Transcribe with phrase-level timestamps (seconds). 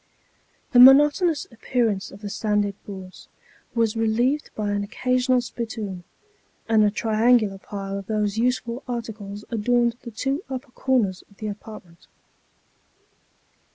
[0.71, 3.27] The monotonous appearance of the sanded boards
[3.75, 6.05] was relieved by an occasional spittoon;
[6.67, 11.49] and a triangular pile of those useful articles adorned the two upper corners of the
[11.49, 12.07] apartment.